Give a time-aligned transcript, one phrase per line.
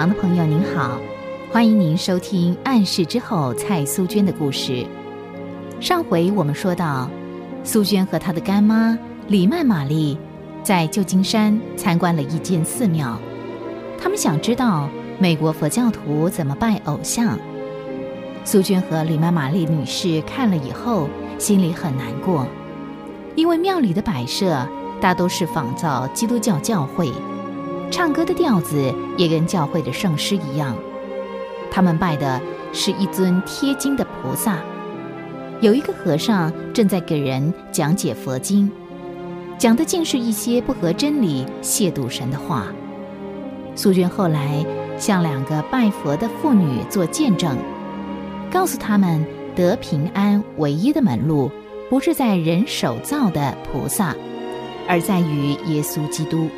[0.00, 0.98] 旁的朋友您好，
[1.52, 4.86] 欢迎您收听《暗示之后》蔡苏娟的故事。
[5.78, 7.06] 上回我们说到，
[7.64, 8.98] 苏娟和她的干妈
[9.28, 10.16] 李曼玛丽
[10.62, 13.20] 在旧金山参观了一间寺庙，
[14.00, 17.38] 他们想知道美国佛教徒怎么拜偶像。
[18.42, 22.46] 苏娟和李曼玛丽女士看了以后，心里很难过，
[23.34, 24.66] 因为庙里的摆设
[24.98, 27.12] 大都是仿造基督教教会。
[27.90, 30.76] 唱歌的调子也跟教会的圣诗一样，
[31.70, 32.40] 他们拜的
[32.72, 34.58] 是一尊贴金的菩萨。
[35.60, 38.70] 有一个和尚正在给人讲解佛经，
[39.58, 42.68] 讲的竟是一些不合真理、亵渎神的话。
[43.74, 44.64] 苏军后来
[44.96, 47.58] 向两个拜佛的妇女做见证，
[48.50, 51.50] 告诉他们得平安唯一的门路，
[51.90, 54.14] 不是在人手造的菩萨，
[54.88, 56.48] 而在于耶稣基督。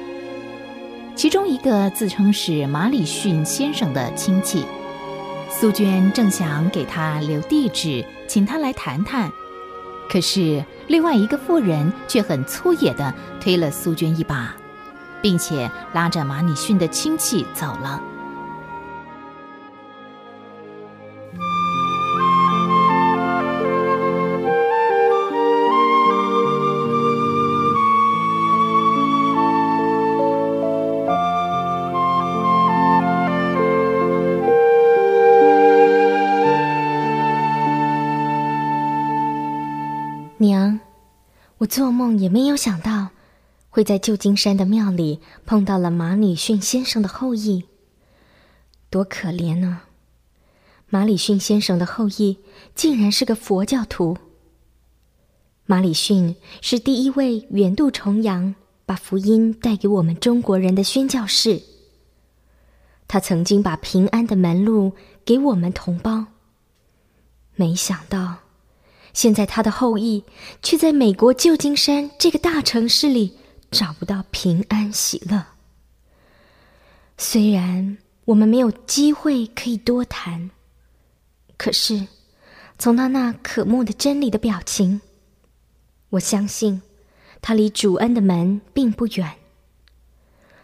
[1.15, 4.65] 其中一个自称是马里逊先生的亲戚，
[5.51, 9.31] 苏娟正想给他留地址，请他来谈谈，
[10.11, 14.55] 可是另外一个妇人却很粗野的推了苏娟一把，
[15.21, 18.01] 并且拉着马里逊的亲戚走了。
[41.73, 43.09] 做梦也没有想到，
[43.71, 47.65] 会在旧金山的庙里碰到了马里逊先生的后裔。
[48.91, 49.81] 多可怜呢！
[50.91, 52.37] 马里逊先生的后裔
[52.75, 54.19] 竟然是个佛教徒。
[55.65, 61.63] 马里逊是第一位远渡重洋，把福音带给我们中国人的宣教士。
[63.09, 64.93] 他曾经把平安的门路
[65.25, 66.27] 给我们同胞。
[67.55, 68.42] 没想到。
[69.13, 70.25] 现在他的后裔
[70.63, 73.37] 却在美国旧金山这个大城市里
[73.71, 75.45] 找不到平安喜乐。
[77.19, 80.51] 虽然我们没有机会可以多谈，
[81.57, 82.07] 可是
[82.79, 85.01] 从他那可慕的真理的表情，
[86.11, 86.83] 我相信
[87.41, 89.35] 他离主恩的门并不远。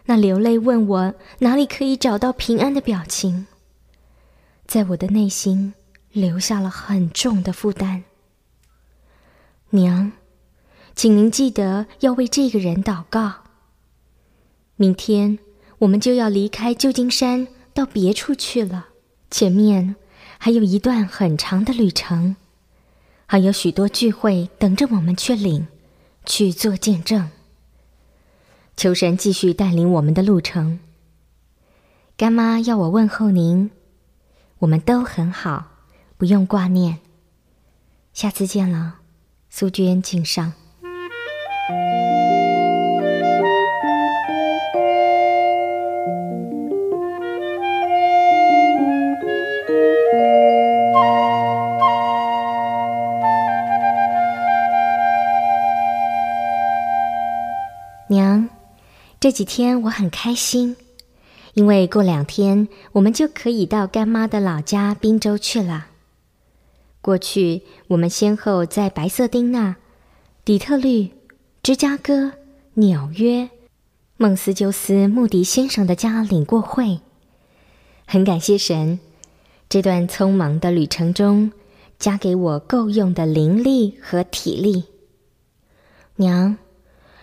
[0.05, 3.45] 那流泪问我哪里可以找到平安的表情，
[4.65, 5.75] 在我的内心
[6.11, 8.03] 留下了很重的负担。
[9.71, 10.11] 娘，
[10.95, 13.43] 请您记得要为这个人祷告。
[14.75, 15.37] 明天
[15.79, 18.87] 我们就要离开旧金山，到别处去了。
[19.29, 19.95] 前面
[20.39, 22.35] 还有一段很长的旅程，
[23.27, 25.67] 还有许多聚会等着我们去领，
[26.25, 27.29] 去做见证。
[28.75, 30.79] 求神继续带领我们的路程。
[32.17, 33.69] 干妈要我问候您，
[34.59, 35.73] 我们都很好，
[36.17, 36.99] 不用挂念。
[38.13, 38.98] 下次见了。
[39.49, 40.53] 苏娟敬上。
[58.07, 58.49] 娘，
[59.19, 60.75] 这几天我很开心，
[61.53, 65.88] 因为过两天我们就可以到干妈的老家滨州去了。
[67.01, 69.77] 过去，我们先后在白色丁纳、
[70.43, 71.11] 底特律、
[71.63, 72.33] 芝加哥、
[72.73, 73.49] 纽约、
[74.17, 76.99] 孟斯鸠斯穆迪先生的家领过会。
[78.05, 78.99] 很感谢神，
[79.69, 81.53] 这段匆忙的旅程中，
[81.97, 84.83] 加给我够用的灵力和体力。
[86.17, 86.57] 娘，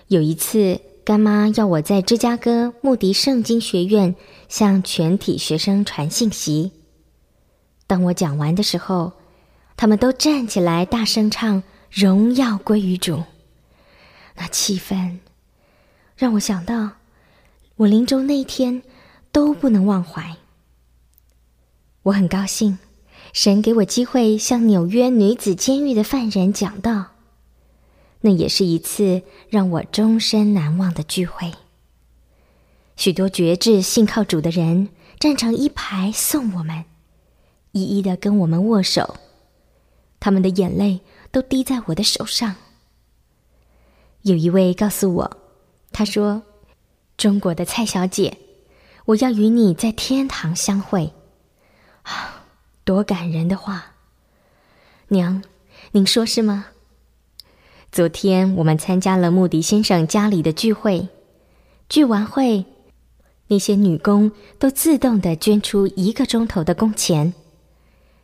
[0.09, 4.15] 有一次，干妈要我在芝加哥穆迪圣经学院
[4.49, 6.73] 向全体学生传信息。
[7.87, 9.13] 当我讲完的时候。
[9.77, 11.63] 他们都站起来，大声唱
[11.93, 13.25] “荣耀归于主”。
[14.37, 15.19] 那气氛
[16.17, 16.93] 让我想到，
[17.77, 18.83] 我临终那一天
[19.31, 20.37] 都不能忘怀。
[22.05, 22.79] 我很高兴，
[23.33, 27.09] 神给我机会向纽约女子监狱的犯人讲道。
[28.23, 31.53] 那也是一次让我终身难忘的聚会。
[32.97, 34.89] 许多觉志信靠主的人
[35.19, 36.85] 站成一排送我们，
[37.73, 39.17] 一一的跟我们握手。
[40.21, 42.57] 他们的眼泪都滴在我的手上。
[44.23, 45.37] 有一位告诉我，
[45.93, 46.43] 他说
[47.17, 48.39] ：“中国的蔡小姐，
[49.05, 51.13] 我要与你在天堂相会。”
[52.03, 52.45] 啊，
[52.85, 53.95] 多感人的话！
[55.09, 55.43] 娘，
[55.93, 56.67] 您说是吗？
[57.93, 61.09] 昨天我们参加了穆迪先生家里的聚会，
[61.89, 62.67] 聚完会，
[63.47, 67.33] 那些女工都自动的捐出一个钟头的工钱。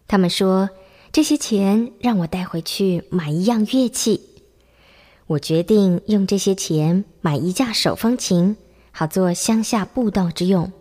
[0.09, 0.69] 他们说，
[1.13, 4.29] 这些钱让我带回去买一样乐器。
[5.27, 8.57] 我决定用这些钱买一架手风琴，
[8.91, 10.73] 好做乡下布道之用。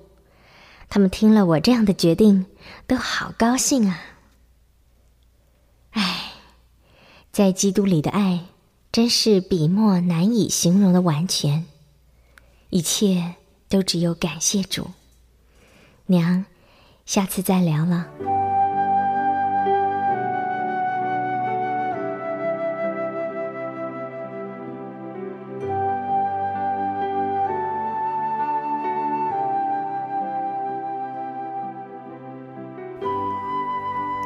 [0.88, 2.46] 他们听了我这样的决定，
[2.88, 4.00] 都好高兴啊！
[5.92, 6.32] 唉，
[7.34, 8.46] 在基督里的爱，
[8.92, 11.66] 真是笔墨难以形容的完全。
[12.70, 13.36] 一切
[13.68, 14.92] 都只有感谢主。
[16.06, 16.46] 娘，
[17.06, 18.08] 下次再聊了。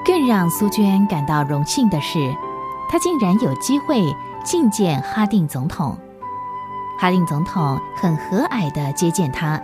[0.05, 2.31] 更让苏娟感到荣幸的是，
[2.87, 4.15] 她竟然有机会
[4.45, 5.97] 觐见哈定总统。
[6.99, 9.59] 哈定总统很和蔼地接见她，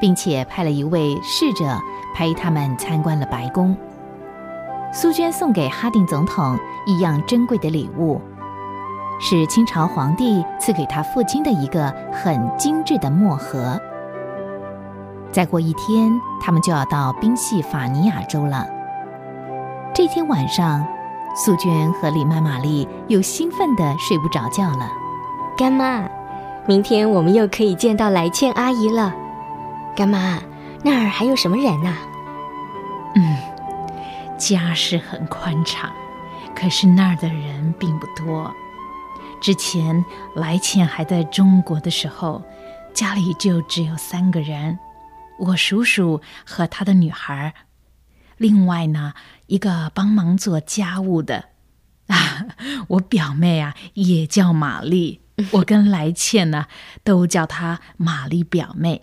[0.00, 1.78] 并且派了一位侍者
[2.14, 3.76] 陪他们参观了白宫。
[4.90, 8.18] 苏娟送给哈定总统一样珍贵的礼物，
[9.20, 13.78] 是清朝皇帝赐给他父亲的一个很精致的墨盒。
[15.30, 18.66] 再过一天，他们就要到宾夕法尼亚州了。
[19.98, 20.86] 这天晚上，
[21.34, 24.88] 素娟和李曼玛丽又兴奋的睡不着觉了。
[25.56, 26.08] 干妈，
[26.68, 29.12] 明天我们又可以见到来倩阿姨了。
[29.96, 30.38] 干妈，
[30.84, 31.98] 那儿还有什么人啊？
[33.16, 33.38] 嗯，
[34.38, 35.90] 家是很宽敞，
[36.54, 38.54] 可是那儿的人并不多。
[39.40, 42.40] 之前来倩还在中国的时候，
[42.94, 44.78] 家里就只有三个人，
[45.40, 47.52] 我叔叔和他的女孩。
[48.38, 49.12] 另外呢，
[49.46, 51.50] 一个帮忙做家务的
[52.08, 52.46] 啊，
[52.88, 55.20] 我表妹啊也叫玛丽，
[55.52, 56.66] 我跟来倩呢
[57.04, 59.02] 都叫她玛丽表妹，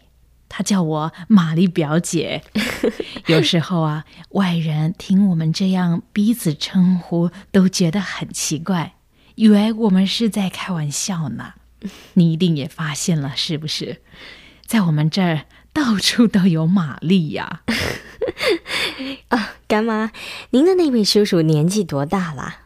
[0.50, 2.44] 她叫我玛丽表姐。
[3.28, 8.96] 有时候啊，外人听我们这样彼此称呼，都觉得很奇怪，
[9.36, 11.54] 以为我们是在开玩笑呢。
[12.14, 14.02] 你一定也发现了，是不是？
[14.66, 17.64] 在我们这儿到处都有玛丽呀。
[19.28, 20.14] 啊，干妈，
[20.52, 22.62] 您的那位叔叔年纪多大了？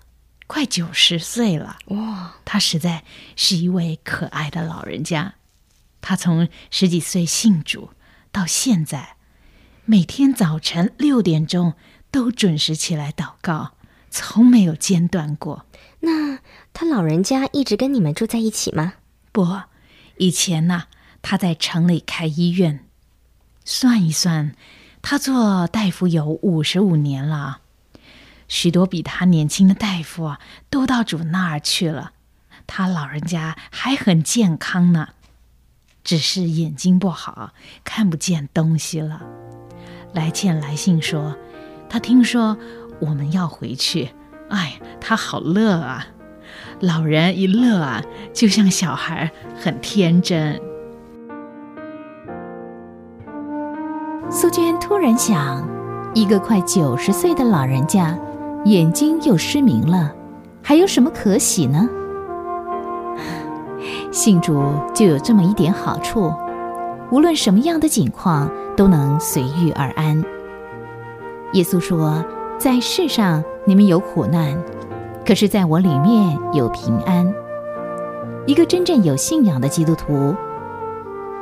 [0.45, 1.79] 快九十岁了。
[1.85, 3.03] 哇，他实在
[3.35, 5.33] 是一位可爱的老人家。
[6.01, 7.89] 他从十几岁信主
[8.31, 9.15] 到现在，
[9.85, 11.73] 每天早晨六点钟
[12.11, 13.71] 都准时起来祷告，
[14.11, 15.65] 从没有间断过。
[16.01, 16.37] 那
[16.73, 18.93] 他老人家一直跟你们住在一起吗？
[19.31, 19.61] 不，
[20.17, 20.83] 以前呢，
[21.23, 22.85] 他在城里开医院。
[23.71, 24.55] 算一算。
[25.03, 27.59] 他做大夫有五十五年了，
[28.47, 30.39] 许多比他年轻的大夫啊，
[30.71, 32.13] 都到主那儿去了。
[32.65, 35.09] 他老人家还很健康呢，
[36.03, 39.21] 只是眼睛不好，看不见东西了。
[40.13, 41.37] 来见来信说，
[41.87, 42.57] 他听说
[42.99, 44.09] 我们要回去，
[44.49, 46.07] 哎，他好乐啊！
[46.79, 49.31] 老人一乐啊，就像小孩，
[49.61, 50.59] 很天真。
[54.49, 55.63] 娟突然想，
[56.13, 58.17] 一个快九十岁的老人家，
[58.65, 60.11] 眼睛又失明了，
[60.61, 61.87] 还有什么可喜呢？
[64.11, 64.61] 信主
[64.93, 66.33] 就有这么一点好处，
[67.11, 70.23] 无论什么样的境况，都能随遇而安。
[71.53, 72.23] 耶稣说
[72.57, 74.55] ：“在世上你们有苦难，
[75.25, 77.31] 可是在我里面有平安。”
[78.45, 80.35] 一个真正有信仰的基督徒。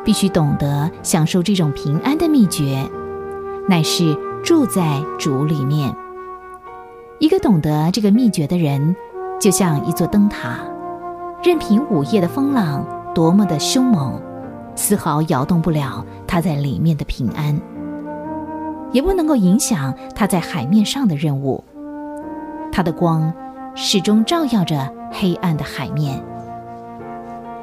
[0.08, 2.90] 必须懂得享受这种平安的秘诀，
[3.68, 5.94] 乃是住在主里面。
[7.20, 8.96] 一个懂得这个秘诀的人，
[9.38, 10.60] 就像一座灯塔，
[11.44, 14.18] 任凭午夜的风浪多么的凶猛，
[14.76, 17.60] 丝毫摇动不了他在里面的平安，
[18.94, 21.62] 也不能够影响他在海面上的任务。
[22.72, 23.34] 他的光
[23.76, 26.24] 始终照耀着黑暗的海面。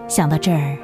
[0.08, 0.76] 想到这儿。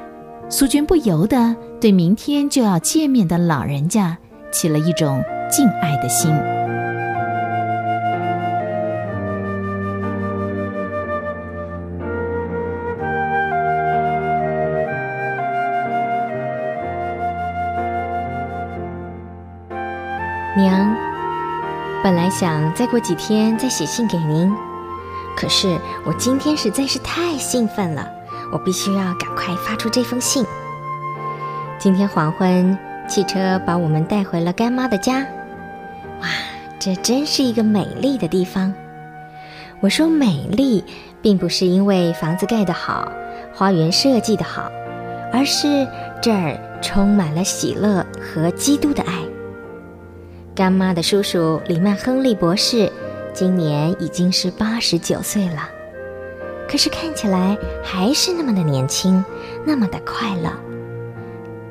[0.53, 4.19] 苏娟不由得对明天就要见面的老人家
[4.51, 6.29] 起了一种敬爱的心。
[20.57, 20.95] 娘，
[22.03, 24.53] 本来想再过几天再写信给您，
[25.37, 28.20] 可是我今天实在是太兴奋了。
[28.53, 30.45] 我必须要赶快发出这封信。
[31.79, 32.77] 今天黄昏，
[33.09, 35.21] 汽车把我们带回了干妈的家。
[36.21, 36.29] 哇，
[36.79, 38.73] 这真是一个美丽的地方。
[39.81, 40.85] 我说美丽，
[41.23, 43.11] 并不是因为房子盖得好，
[43.55, 44.71] 花园设计的好，
[45.33, 45.89] 而是
[46.21, 49.15] 这儿充满了喜乐和基督的爱。
[50.55, 52.93] 干妈的叔叔里曼·亨利博士
[53.33, 55.67] 今年已经是八十九岁了，
[56.71, 59.25] 可是看起来还是那么的年轻，
[59.67, 60.53] 那么的快乐。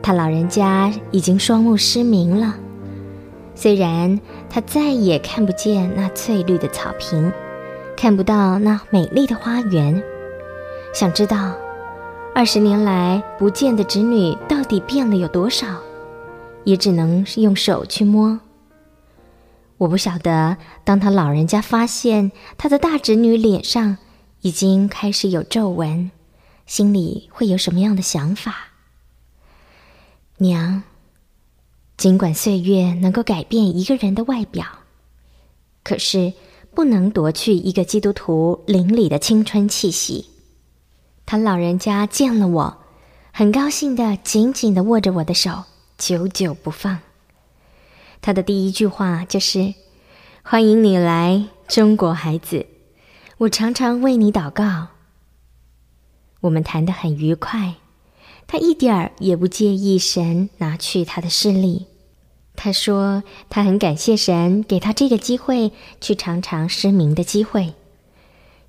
[0.01, 2.53] 他老人家已经双目失明了，
[3.55, 7.31] 虽然他再也看不见那翠绿的草坪，
[7.95, 10.03] 看不到那美丽的花园。
[10.93, 11.53] 想知道
[12.35, 15.65] 二十年来不见的侄女到底变了有多少，
[16.65, 18.37] 也只能用手去摸。
[19.77, 23.95] 我不晓得，当他老人家发现他的大侄女脸上
[24.41, 26.11] 已经开始有皱纹，
[26.65, 28.69] 心里会有什么样的想法？
[30.37, 30.83] 娘，
[31.97, 34.65] 尽管岁月能够改变一个人的外表，
[35.83, 36.31] 可是
[36.73, 40.29] 不能夺去一个基督徒灵里的青春气息。
[41.25, 42.77] 他老人家见了我，
[43.33, 45.65] 很高兴的紧紧的握着我的手，
[45.97, 46.99] 久久不放。
[48.21, 49.73] 他的第一句话就是
[50.41, 52.65] ：“欢迎你来中国，孩子，
[53.39, 54.87] 我常常为你祷告。”
[56.41, 57.75] 我们谈得很愉快，
[58.47, 61.87] 他一点儿也不介意神拿去他的视力。
[62.55, 67.73] 他说他很感谢神给他这个机会去尝尝失明的机会，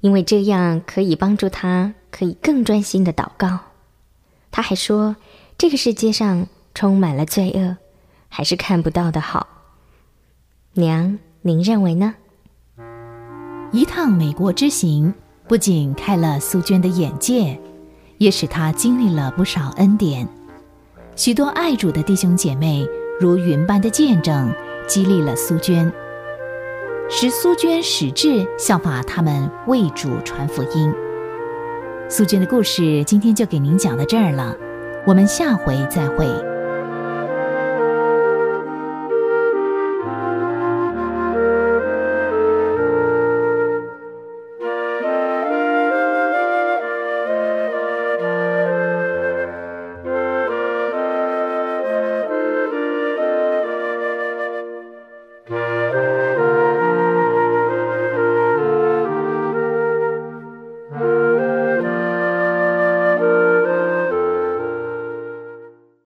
[0.00, 3.58] 因为这样可以帮助他可以更专心的祷告。
[4.50, 5.16] 他还说
[5.56, 7.76] 这个世界上充满了罪恶。
[8.32, 9.48] 还是看不到的好，
[10.74, 12.14] 娘，您认为呢？
[13.72, 15.14] 一趟美国之行
[15.46, 17.56] 不仅开了苏娟的眼界，
[18.18, 20.26] 也使她经历了不少恩典。
[21.14, 22.84] 许多爱主的弟兄姐妹
[23.20, 24.52] 如云般的见证，
[24.88, 25.90] 激励了苏娟，
[27.08, 30.92] 使苏娟矢志效法他们为主传福音。
[32.08, 34.56] 苏娟的故事今天就给您讲到这儿了，
[35.06, 36.26] 我们下回再会。